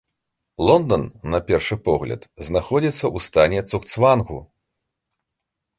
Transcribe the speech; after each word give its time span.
Лондан, 0.67 1.03
на 1.33 1.39
першы 1.51 1.75
погляд, 1.89 2.21
знаходзіцца 2.49 3.01
ў 3.01 3.17
стане 3.27 3.59
цугцвангу. 3.71 4.39